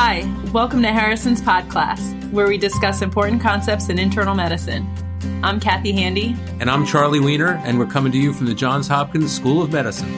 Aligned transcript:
Hi, 0.00 0.22
welcome 0.52 0.80
to 0.82 0.92
Harrison's 0.92 1.42
PodClass, 1.42 2.30
where 2.30 2.46
we 2.46 2.56
discuss 2.56 3.02
important 3.02 3.42
concepts 3.42 3.88
in 3.88 3.98
internal 3.98 4.32
medicine. 4.32 4.88
I'm 5.42 5.58
Kathy 5.58 5.90
Handy. 5.90 6.36
And 6.60 6.70
I'm 6.70 6.86
Charlie 6.86 7.18
Wiener, 7.18 7.60
and 7.64 7.80
we're 7.80 7.86
coming 7.86 8.12
to 8.12 8.18
you 8.18 8.32
from 8.32 8.46
the 8.46 8.54
Johns 8.54 8.86
Hopkins 8.86 9.34
School 9.34 9.60
of 9.60 9.72
Medicine. 9.72 10.08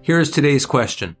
Here 0.00 0.18
is 0.18 0.30
today's 0.30 0.64
question. 0.64 1.16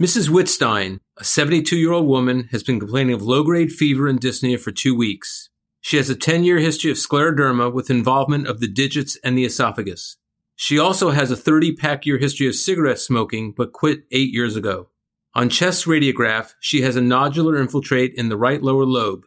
Mrs. 0.00 0.28
Wittstein, 0.28 1.00
a 1.18 1.24
72 1.24 1.76
year 1.76 1.90
old 1.90 2.06
woman, 2.06 2.48
has 2.52 2.62
been 2.62 2.78
complaining 2.78 3.16
of 3.16 3.22
low 3.22 3.42
grade 3.42 3.72
fever 3.72 4.06
and 4.06 4.20
dyspnea 4.20 4.60
for 4.60 4.70
two 4.70 4.94
weeks. 4.94 5.50
She 5.80 5.96
has 5.96 6.08
a 6.08 6.14
10 6.14 6.44
year 6.44 6.60
history 6.60 6.92
of 6.92 6.98
scleroderma 6.98 7.72
with 7.72 7.90
involvement 7.90 8.46
of 8.46 8.60
the 8.60 8.68
digits 8.68 9.18
and 9.24 9.36
the 9.36 9.44
esophagus. 9.44 10.18
She 10.56 10.78
also 10.78 11.10
has 11.10 11.30
a 11.30 11.36
30 11.36 11.74
pack 11.76 12.06
year 12.06 12.18
history 12.18 12.46
of 12.46 12.54
cigarette 12.54 12.98
smoking, 12.98 13.52
but 13.56 13.72
quit 13.72 14.04
eight 14.12 14.32
years 14.32 14.56
ago. 14.56 14.90
On 15.34 15.48
chest 15.48 15.86
radiograph, 15.86 16.54
she 16.60 16.82
has 16.82 16.94
a 16.94 17.00
nodular 17.00 17.58
infiltrate 17.58 18.12
in 18.14 18.28
the 18.28 18.36
right 18.36 18.62
lower 18.62 18.84
lobe. 18.84 19.24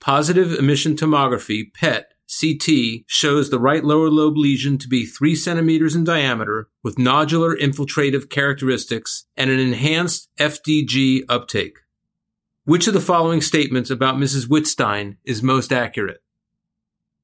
Positron 0.00 0.58
emission 0.58 0.94
tomography, 0.96 1.72
PET, 1.74 2.12
CT, 2.40 3.04
shows 3.06 3.50
the 3.50 3.58
right 3.58 3.84
lower 3.84 4.08
lobe 4.08 4.36
lesion 4.36 4.78
to 4.78 4.88
be 4.88 5.04
3 5.04 5.34
centimeters 5.34 5.94
in 5.94 6.04
diameter 6.04 6.68
with 6.82 6.96
nodular 6.96 7.56
infiltrative 7.60 8.30
characteristics 8.30 9.26
and 9.36 9.50
an 9.50 9.58
enhanced 9.58 10.28
FDG 10.38 11.22
uptake. 11.28 11.78
Which 12.64 12.86
of 12.86 12.94
the 12.94 13.00
following 13.00 13.40
statements 13.40 13.90
about 13.90 14.16
Mrs. 14.16 14.46
Wittstein 14.46 15.16
is 15.24 15.42
most 15.42 15.72
accurate? 15.72 16.22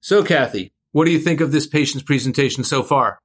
So, 0.00 0.24
Kathy, 0.24 0.72
what 0.92 1.04
do 1.04 1.12
you 1.12 1.20
think 1.20 1.40
of 1.40 1.52
this 1.52 1.66
patient's 1.66 2.04
presentation 2.04 2.64
so 2.64 2.82
far? 2.82 3.20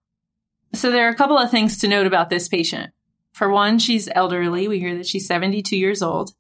So 0.73 0.91
there 0.91 1.05
are 1.07 1.11
a 1.11 1.15
couple 1.15 1.37
of 1.37 1.51
things 1.51 1.77
to 1.77 1.87
note 1.87 2.07
about 2.07 2.29
this 2.29 2.47
patient. 2.47 2.91
For 3.31 3.49
one, 3.49 3.79
she's 3.79 4.09
elderly. 4.13 4.67
We 4.67 4.79
hear 4.79 4.97
that 4.97 5.07
she's 5.07 5.27
72 5.27 5.77
years 5.77 6.02
old. 6.02 6.33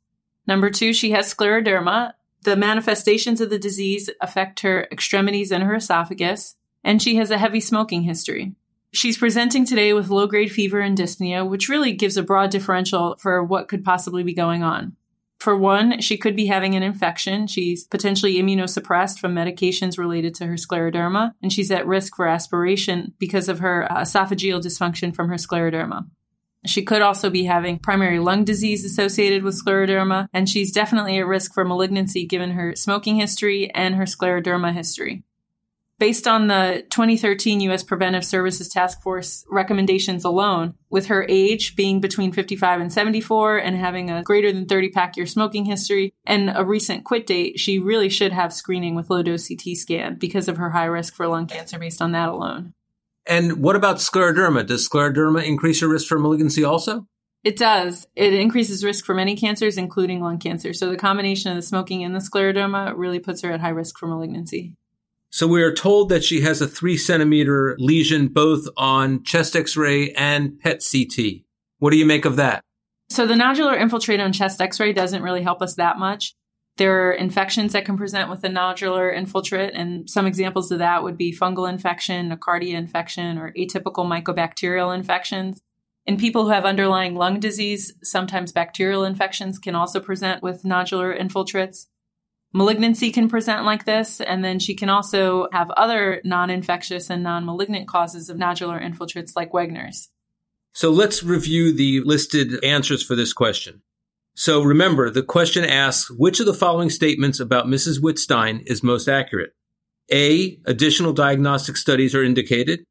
Number 0.47 0.69
two, 0.69 0.93
she 0.93 1.11
has 1.11 1.33
scleroderma. 1.33 2.13
The 2.41 2.55
manifestations 2.55 3.41
of 3.41 3.49
the 3.49 3.59
disease 3.59 4.09
affect 4.21 4.61
her 4.61 4.87
extremities 4.91 5.51
and 5.51 5.63
her 5.63 5.75
esophagus, 5.75 6.55
and 6.83 7.01
she 7.01 7.15
has 7.15 7.31
a 7.31 7.37
heavy 7.37 7.59
smoking 7.59 8.03
history. 8.03 8.55
She's 8.91 9.17
presenting 9.17 9.65
today 9.65 9.93
with 9.93 10.09
low 10.09 10.27
grade 10.27 10.51
fever 10.51 10.79
and 10.79 10.97
dyspnea, 10.97 11.47
which 11.47 11.69
really 11.69 11.93
gives 11.93 12.17
a 12.17 12.23
broad 12.23 12.51
differential 12.51 13.15
for 13.17 13.43
what 13.43 13.67
could 13.67 13.83
possibly 13.83 14.23
be 14.23 14.33
going 14.33 14.61
on. 14.61 14.95
For 15.43 15.57
one, 15.57 15.99
she 15.99 16.15
could 16.15 16.37
be 16.37 16.45
having 16.45 16.73
an 16.73 16.83
infection. 16.83 17.47
She's 17.47 17.83
potentially 17.83 18.35
immunosuppressed 18.35 19.19
from 19.19 19.35
medications 19.35 19.97
related 19.97 20.33
to 20.35 20.45
her 20.45 20.53
scleroderma, 20.53 21.33
and 21.41 21.51
she's 21.51 21.69
at 21.69 21.85
risk 21.85 22.15
for 22.15 22.29
aspiration 22.29 23.13
because 23.19 23.49
of 23.49 23.59
her 23.59 23.91
uh, 23.91 24.03
esophageal 24.03 24.61
dysfunction 24.61 25.13
from 25.13 25.27
her 25.27 25.35
scleroderma. 25.35 26.05
She 26.65 26.85
could 26.85 27.01
also 27.01 27.29
be 27.29 27.43
having 27.43 27.77
primary 27.77 28.19
lung 28.19 28.45
disease 28.45 28.85
associated 28.85 29.43
with 29.43 29.61
scleroderma, 29.61 30.29
and 30.31 30.47
she's 30.47 30.71
definitely 30.71 31.17
at 31.17 31.27
risk 31.27 31.53
for 31.53 31.65
malignancy 31.65 32.25
given 32.25 32.51
her 32.51 32.73
smoking 32.77 33.17
history 33.17 33.69
and 33.71 33.95
her 33.95 34.05
scleroderma 34.05 34.73
history 34.73 35.23
based 35.99 36.27
on 36.27 36.47
the 36.47 36.83
2013 36.89 37.61
U.S. 37.61 37.83
Preventive 37.83 38.25
Services 38.25 38.69
Task 38.69 39.01
Force 39.01 39.45
recommendations 39.49 40.25
alone, 40.25 40.73
with 40.89 41.07
her 41.07 41.25
age 41.29 41.75
being 41.75 42.01
between 42.01 42.31
55 42.31 42.81
and 42.81 42.91
74 42.91 43.57
and 43.57 43.75
having 43.75 44.09
a 44.09 44.23
greater 44.23 44.51
than 44.51 44.65
30 44.65 44.89
pack 44.89 45.17
year 45.17 45.25
smoking 45.25 45.65
history 45.65 46.13
and 46.25 46.51
a 46.53 46.65
recent 46.65 47.03
quit 47.03 47.25
date, 47.27 47.59
she 47.59 47.79
really 47.79 48.09
should 48.09 48.31
have 48.31 48.53
screening 48.53 48.95
with 48.95 49.09
low 49.09 49.23
dose 49.23 49.47
CT 49.47 49.77
scan 49.77 50.15
because 50.15 50.47
of 50.47 50.57
her 50.57 50.71
high 50.71 50.85
risk 50.85 51.15
for 51.15 51.27
lung 51.27 51.47
cancer 51.47 51.79
based 51.79 52.01
on 52.01 52.11
that 52.11 52.29
alone. 52.29 52.73
And 53.25 53.63
what 53.63 53.75
about 53.75 53.97
scleroderma? 53.97 54.67
Does 54.67 54.87
scleroderma 54.87 55.45
increase 55.45 55.81
your 55.81 55.89
risk 55.89 56.07
for 56.07 56.19
malignancy 56.19 56.63
also? 56.63 57.07
It 57.43 57.57
does. 57.57 58.07
It 58.15 58.33
increases 58.33 58.85
risk 58.85 59.05
for 59.05 59.13
many 59.13 59.35
cancers, 59.35 59.77
including 59.77 60.21
lung 60.21 60.39
cancer. 60.39 60.73
So 60.73 60.89
the 60.89 60.97
combination 60.97 61.51
of 61.51 61.57
the 61.57 61.61
smoking 61.61 62.03
and 62.03 62.15
the 62.15 62.19
scleroderma 62.19 62.93
really 62.95 63.19
puts 63.19 63.41
her 63.41 63.51
at 63.51 63.59
high 63.59 63.69
risk 63.69 63.97
for 63.97 64.07
malignancy. 64.07 64.75
So 65.33 65.47
we 65.47 65.63
are 65.63 65.73
told 65.73 66.09
that 66.09 66.23
she 66.23 66.41
has 66.41 66.61
a 66.61 66.67
three 66.67 66.95
centimeter 66.95 67.75
lesion 67.79 68.27
both 68.27 68.67
on 68.77 69.23
chest 69.23 69.55
x-ray 69.55 70.11
and 70.11 70.59
PET 70.59 70.85
CT. 70.91 71.41
What 71.79 71.89
do 71.89 71.97
you 71.97 72.05
make 72.05 72.25
of 72.25 72.35
that? 72.35 72.61
So 73.09 73.25
the 73.25 73.33
nodular 73.33 73.75
infiltrate 73.75 74.19
on 74.19 74.31
chest 74.31 74.61
x-ray 74.61 74.93
doesn't 74.93 75.23
really 75.23 75.41
help 75.41 75.63
us 75.63 75.73
that 75.73 75.97
much. 75.97 76.35
There 76.77 77.09
are 77.09 77.13
infections 77.13 77.73
that 77.73 77.83
can 77.83 77.97
present 77.97 78.29
with 78.29 78.43
a 78.43 78.47
nodular 78.47 79.11
infiltrate, 79.11 79.73
and 79.73 80.07
some 80.07 80.27
examples 80.27 80.71
of 80.71 80.77
that 80.77 81.01
would 81.01 81.17
be 81.17 81.35
fungal 81.35 81.67
infection, 81.67 82.29
nocardia 82.29 82.75
infection, 82.75 83.39
or 83.39 83.51
atypical 83.53 84.05
mycobacterial 84.05 84.95
infections. 84.95 85.61
In 86.05 86.17
people 86.17 86.43
who 86.43 86.51
have 86.51 86.63
underlying 86.63 87.15
lung 87.15 87.39
disease, 87.39 87.91
sometimes 88.03 88.51
bacterial 88.51 89.03
infections 89.03 89.57
can 89.57 89.73
also 89.73 89.99
present 89.99 90.43
with 90.43 90.61
nodular 90.61 91.19
infiltrates 91.19 91.87
malignancy 92.53 93.11
can 93.11 93.27
present 93.27 93.65
like 93.65 93.85
this. 93.85 94.21
And 94.21 94.43
then 94.43 94.59
she 94.59 94.75
can 94.75 94.89
also 94.89 95.47
have 95.51 95.69
other 95.71 96.21
non 96.23 96.49
infectious 96.49 97.09
and 97.09 97.23
non 97.23 97.45
malignant 97.45 97.87
causes 97.87 98.29
of 98.29 98.37
nodular 98.37 98.81
infiltrates 98.81 99.35
like 99.35 99.51
Wegener's. 99.51 100.09
So 100.73 100.89
let's 100.89 101.23
review 101.23 101.73
the 101.73 102.01
listed 102.01 102.63
answers 102.63 103.03
for 103.03 103.15
this 103.15 103.33
question. 103.33 103.81
So 104.35 104.63
remember, 104.63 105.11
the 105.11 105.21
question 105.21 105.63
asks 105.63 106.09
which 106.09 106.39
of 106.39 106.47
the 106.47 106.53
following 106.53 106.89
statements 106.89 107.39
about 107.39 107.67
Mrs. 107.67 107.99
Wittstein 107.99 108.63
is 108.65 108.81
most 108.81 109.07
accurate? 109.07 109.51
A. 110.11 110.59
Additional 110.65 111.13
diagnostic 111.13 111.77
studies 111.77 112.15
are 112.15 112.23
indicated. 112.23 112.83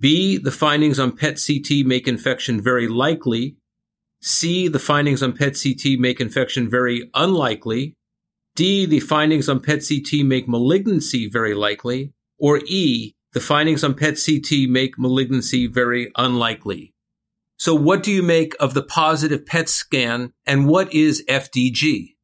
B. 0.00 0.38
The 0.38 0.50
findings 0.50 0.98
on 0.98 1.16
PET 1.16 1.40
CT 1.44 1.86
make 1.86 2.08
infection 2.08 2.60
very 2.60 2.88
likely. 2.88 3.56
C. 4.22 4.66
The 4.66 4.78
findings 4.78 5.22
on 5.22 5.32
PET 5.32 5.56
CT 5.62 5.98
make 5.98 6.20
infection 6.20 6.68
very 6.68 7.08
unlikely. 7.14 7.94
D, 8.60 8.84
the 8.84 9.00
findings 9.00 9.48
on 9.48 9.60
PET 9.60 9.82
CT 9.88 10.22
make 10.22 10.46
malignancy 10.46 11.30
very 11.30 11.54
likely. 11.54 12.12
Or 12.38 12.60
E, 12.66 13.14
the 13.32 13.40
findings 13.40 13.82
on 13.82 13.94
PET 13.94 14.18
CT 14.22 14.68
make 14.68 14.98
malignancy 14.98 15.66
very 15.66 16.12
unlikely. 16.14 16.92
So 17.56 17.74
what 17.74 18.02
do 18.02 18.12
you 18.12 18.22
make 18.22 18.54
of 18.60 18.74
the 18.74 18.82
positive 18.82 19.46
PET 19.46 19.70
scan 19.70 20.34
and 20.44 20.68
what 20.68 20.92
is 20.92 21.24
FDG? 21.26 22.16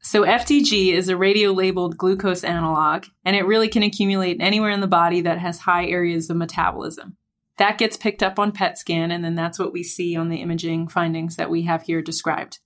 So 0.00 0.22
FDG 0.22 0.92
is 0.92 1.08
a 1.08 1.16
radio 1.16 1.50
labeled 1.50 1.96
glucose 1.96 2.44
analog 2.44 3.06
and 3.24 3.34
it 3.34 3.44
really 3.44 3.66
can 3.66 3.82
accumulate 3.82 4.36
anywhere 4.38 4.70
in 4.70 4.78
the 4.78 4.86
body 4.86 5.22
that 5.22 5.38
has 5.38 5.58
high 5.58 5.86
areas 5.86 6.30
of 6.30 6.36
metabolism. 6.36 7.16
That 7.58 7.78
gets 7.78 7.96
picked 7.96 8.22
up 8.22 8.38
on 8.38 8.52
PET 8.52 8.78
scan 8.78 9.10
and 9.10 9.24
then 9.24 9.34
that's 9.34 9.58
what 9.58 9.72
we 9.72 9.82
see 9.82 10.14
on 10.14 10.28
the 10.28 10.40
imaging 10.40 10.86
findings 10.86 11.34
that 11.34 11.50
we 11.50 11.62
have 11.62 11.82
here 11.82 12.00
described. 12.00 12.60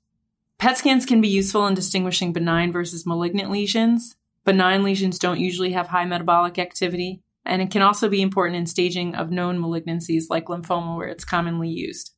PET 0.58 0.78
scans 0.78 1.06
can 1.06 1.20
be 1.20 1.28
useful 1.28 1.66
in 1.66 1.74
distinguishing 1.74 2.32
benign 2.32 2.72
versus 2.72 3.06
malignant 3.06 3.50
lesions. 3.50 4.16
Benign 4.44 4.82
lesions 4.82 5.18
don't 5.18 5.40
usually 5.40 5.72
have 5.72 5.88
high 5.88 6.04
metabolic 6.04 6.58
activity, 6.58 7.22
and 7.44 7.60
it 7.60 7.70
can 7.70 7.82
also 7.82 8.08
be 8.08 8.22
important 8.22 8.56
in 8.56 8.66
staging 8.66 9.14
of 9.14 9.30
known 9.30 9.58
malignancies 9.58 10.24
like 10.30 10.46
lymphoma, 10.46 10.96
where 10.96 11.08
it's 11.08 11.24
commonly 11.24 11.68
used. 11.68 12.12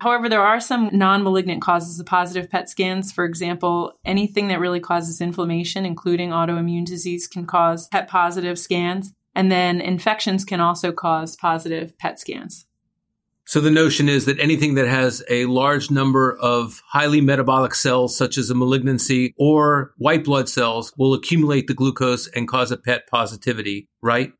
However, 0.00 0.28
there 0.28 0.42
are 0.42 0.60
some 0.60 0.90
non 0.92 1.24
malignant 1.24 1.60
causes 1.60 1.98
of 1.98 2.06
positive 2.06 2.48
PET 2.48 2.68
scans. 2.68 3.10
For 3.10 3.24
example, 3.24 3.98
anything 4.04 4.48
that 4.48 4.60
really 4.60 4.80
causes 4.80 5.20
inflammation, 5.20 5.84
including 5.84 6.30
autoimmune 6.30 6.84
disease, 6.84 7.26
can 7.26 7.46
cause 7.46 7.88
PET 7.88 8.08
positive 8.08 8.58
scans. 8.58 9.12
And 9.34 9.50
then 9.50 9.80
infections 9.80 10.44
can 10.44 10.60
also 10.60 10.92
cause 10.92 11.36
positive 11.36 11.98
PET 11.98 12.20
scans. 12.20 12.66
So 13.48 13.62
the 13.62 13.70
notion 13.70 14.10
is 14.10 14.26
that 14.26 14.38
anything 14.38 14.74
that 14.74 14.86
has 14.88 15.24
a 15.30 15.46
large 15.46 15.90
number 15.90 16.36
of 16.38 16.82
highly 16.86 17.22
metabolic 17.22 17.74
cells, 17.74 18.14
such 18.14 18.36
as 18.36 18.50
a 18.50 18.54
malignancy 18.54 19.32
or 19.38 19.94
white 19.96 20.22
blood 20.22 20.50
cells, 20.50 20.92
will 20.98 21.14
accumulate 21.14 21.66
the 21.66 21.72
glucose 21.72 22.28
and 22.28 22.46
cause 22.46 22.70
a 22.70 22.76
PET 22.76 23.06
positivity, 23.10 23.88
right? 24.02 24.34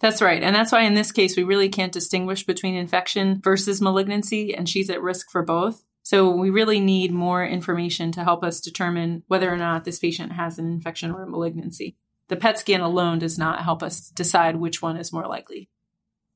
That's 0.00 0.20
right. 0.20 0.42
And 0.42 0.54
that's 0.54 0.70
why 0.70 0.82
in 0.82 0.92
this 0.92 1.12
case, 1.12 1.34
we 1.34 1.44
really 1.44 1.70
can't 1.70 1.94
distinguish 1.94 2.44
between 2.44 2.74
infection 2.74 3.40
versus 3.42 3.80
malignancy, 3.80 4.54
and 4.54 4.68
she's 4.68 4.90
at 4.90 5.00
risk 5.00 5.30
for 5.30 5.42
both. 5.42 5.82
So 6.02 6.28
we 6.28 6.50
really 6.50 6.78
need 6.78 7.10
more 7.10 7.46
information 7.46 8.12
to 8.12 8.22
help 8.22 8.44
us 8.44 8.60
determine 8.60 9.22
whether 9.28 9.50
or 9.50 9.56
not 9.56 9.84
this 9.84 9.98
patient 9.98 10.32
has 10.32 10.58
an 10.58 10.66
infection 10.66 11.10
or 11.10 11.22
a 11.22 11.26
malignancy. 11.26 11.96
The 12.28 12.36
PET 12.36 12.58
scan 12.58 12.82
alone 12.82 13.18
does 13.18 13.38
not 13.38 13.62
help 13.62 13.82
us 13.82 14.10
decide 14.10 14.56
which 14.56 14.82
one 14.82 14.98
is 14.98 15.10
more 15.10 15.26
likely. 15.26 15.70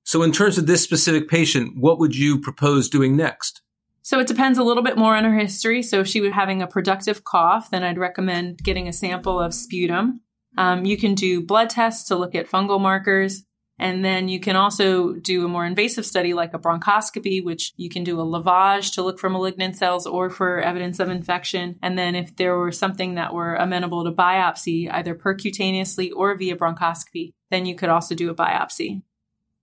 So, 0.06 0.22
in 0.22 0.30
terms 0.30 0.56
of 0.56 0.68
this 0.68 0.84
specific 0.84 1.28
patient, 1.28 1.72
what 1.76 1.98
would 1.98 2.14
you 2.14 2.40
propose 2.40 2.88
doing 2.88 3.16
next? 3.16 3.60
So, 4.02 4.20
it 4.20 4.28
depends 4.28 4.56
a 4.56 4.62
little 4.62 4.84
bit 4.84 4.96
more 4.96 5.16
on 5.16 5.24
her 5.24 5.36
history. 5.36 5.82
So, 5.82 5.98
if 5.98 6.06
she 6.06 6.20
was 6.20 6.32
having 6.32 6.62
a 6.62 6.68
productive 6.68 7.24
cough, 7.24 7.70
then 7.70 7.82
I'd 7.82 7.98
recommend 7.98 8.62
getting 8.62 8.86
a 8.86 8.92
sample 8.92 9.40
of 9.40 9.52
sputum. 9.52 10.20
Um, 10.56 10.84
you 10.84 10.96
can 10.96 11.16
do 11.16 11.42
blood 11.42 11.70
tests 11.70 12.06
to 12.08 12.14
look 12.14 12.36
at 12.36 12.48
fungal 12.48 12.80
markers. 12.80 13.42
And 13.80 14.04
then 14.04 14.28
you 14.28 14.38
can 14.38 14.54
also 14.54 15.14
do 15.14 15.44
a 15.44 15.48
more 15.48 15.66
invasive 15.66 16.06
study 16.06 16.34
like 16.34 16.54
a 16.54 16.58
bronchoscopy, 16.58 17.44
which 17.44 17.72
you 17.76 17.90
can 17.90 18.04
do 18.04 18.20
a 18.20 18.24
lavage 18.24 18.94
to 18.94 19.02
look 19.02 19.18
for 19.18 19.28
malignant 19.28 19.76
cells 19.76 20.06
or 20.06 20.30
for 20.30 20.60
evidence 20.60 21.00
of 21.00 21.10
infection. 21.10 21.80
And 21.82 21.98
then 21.98 22.14
if 22.14 22.36
there 22.36 22.56
were 22.56 22.72
something 22.72 23.16
that 23.16 23.34
were 23.34 23.56
amenable 23.56 24.04
to 24.04 24.12
biopsy, 24.12 24.88
either 24.90 25.16
percutaneously 25.16 26.10
or 26.14 26.36
via 26.36 26.56
bronchoscopy, 26.56 27.32
then 27.50 27.66
you 27.66 27.74
could 27.74 27.90
also 27.90 28.14
do 28.14 28.30
a 28.30 28.34
biopsy. 28.36 29.02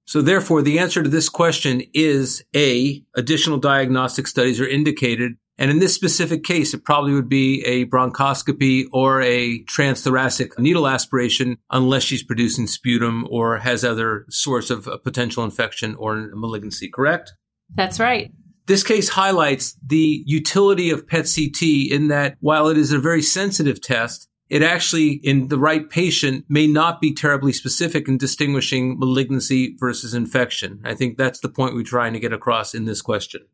So 0.06 0.22
therefore, 0.22 0.62
the 0.62 0.80
answer 0.80 1.02
to 1.02 1.10
this 1.10 1.30
question 1.30 1.82
is 1.94 2.44
A, 2.56 3.04
additional 3.16 3.58
diagnostic 3.58 4.28
studies 4.28 4.60
are 4.60 4.68
indicated. 4.68 5.34
And 5.58 5.70
in 5.70 5.80
this 5.80 5.94
specific 5.94 6.44
case, 6.44 6.74
it 6.74 6.84
probably 6.84 7.14
would 7.14 7.30
be 7.30 7.64
a 7.64 7.86
bronchoscopy 7.86 8.86
or 8.92 9.22
a 9.22 9.64
transthoracic 9.66 10.58
needle 10.58 10.88
aspiration 10.88 11.58
unless 11.70 12.04
she's 12.04 12.24
producing 12.24 12.68
sputum 12.68 13.28
or 13.30 13.60
has 13.60 13.86
other 13.86 14.26
source 14.30 14.70
of 14.70 14.90
potential 15.04 15.44
infection 15.44 15.96
or 15.96 16.32
malignancy, 16.34 16.90
correct? 16.90 17.34
That's 17.76 18.00
right. 18.00 18.32
This 18.66 18.84
case 18.84 19.10
highlights 19.10 19.78
the 19.86 20.24
utility 20.26 20.90
of 20.90 21.08
PET 21.08 21.30
CT 21.34 21.62
in 21.92 22.08
that 22.08 22.38
while 22.40 22.68
it 22.68 22.78
is 22.78 22.92
a 22.92 23.00
very 23.00 23.22
sensitive 23.22 23.82
test, 23.82 24.28
it 24.54 24.62
actually, 24.62 25.14
in 25.14 25.48
the 25.48 25.58
right 25.58 25.90
patient, 25.90 26.46
may 26.48 26.68
not 26.68 27.02
be 27.02 27.12
terribly 27.12 27.52
specific 27.52 28.08
in 28.08 28.20
distinguishing 28.20 29.00
malignancy 29.00 29.76
versus 29.80 30.14
infection. 30.14 30.80
I 30.86 30.94
think 30.94 31.18
that's 31.18 31.40
the 31.40 31.50
point 31.50 31.74
we're 31.74 31.82
trying 31.82 32.14
to 32.14 32.20
get 32.20 32.34
across 32.34 32.76
in 32.76 32.86
this 32.86 33.02
question. 33.02 33.48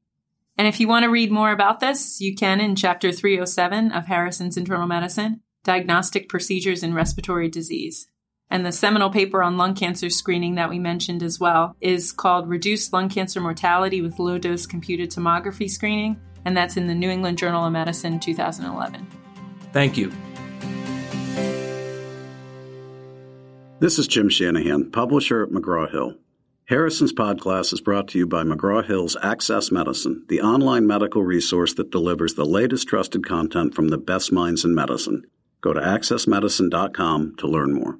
And 0.57 0.67
if 0.67 0.81
you 0.81 0.89
want 0.89 1.03
to 1.03 1.09
read 1.09 1.31
more 1.31 1.53
about 1.53 1.79
this, 1.79 2.19
you 2.19 2.35
can 2.35 2.59
in 2.59 2.75
Chapter 2.75 3.13
307 3.13 3.93
of 3.93 4.07
Harrison's 4.07 4.57
Internal 4.57 4.87
Medicine 4.87 5.39
Diagnostic 5.63 6.27
Procedures 6.27 6.83
in 6.83 6.93
Respiratory 6.93 7.47
Disease. 7.47 8.09
And 8.49 8.65
the 8.65 8.73
seminal 8.73 9.09
paper 9.09 9.41
on 9.41 9.55
lung 9.55 9.75
cancer 9.75 10.09
screening 10.09 10.55
that 10.55 10.69
we 10.69 10.79
mentioned 10.79 11.23
as 11.23 11.39
well 11.39 11.77
is 11.79 12.11
called 12.11 12.49
Reduced 12.49 12.91
Lung 12.91 13.07
Cancer 13.07 13.39
Mortality 13.39 14.01
with 14.01 14.19
Low 14.19 14.37
Dose 14.37 14.65
Computed 14.65 15.11
Tomography 15.11 15.69
Screening, 15.69 16.19
and 16.43 16.57
that's 16.57 16.75
in 16.75 16.87
the 16.87 16.95
New 16.95 17.09
England 17.09 17.37
Journal 17.37 17.63
of 17.63 17.71
Medicine 17.71 18.19
2011. 18.19 19.07
Thank 19.71 19.95
you. 19.95 20.11
This 23.81 23.97
is 23.97 24.09
Jim 24.09 24.27
Shanahan, 24.27 24.91
publisher 24.91 25.41
at 25.41 25.51
McGraw 25.51 25.89
Hill. 25.89 26.15
Harrison's 26.65 27.13
Podcast 27.13 27.71
is 27.71 27.79
brought 27.79 28.09
to 28.09 28.17
you 28.17 28.27
by 28.27 28.43
McGraw 28.43 28.85
Hill's 28.85 29.15
Access 29.23 29.71
Medicine, 29.71 30.25
the 30.27 30.41
online 30.41 30.85
medical 30.85 31.23
resource 31.23 31.73
that 31.75 31.89
delivers 31.89 32.33
the 32.33 32.43
latest 32.43 32.89
trusted 32.89 33.25
content 33.25 33.73
from 33.73 33.87
the 33.87 33.97
best 33.97 34.33
minds 34.33 34.65
in 34.65 34.75
medicine. 34.75 35.23
Go 35.61 35.71
to 35.71 35.79
accessmedicine.com 35.79 37.37
to 37.37 37.47
learn 37.47 37.73
more. 37.73 37.99